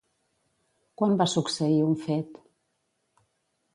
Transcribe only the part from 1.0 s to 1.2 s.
Quan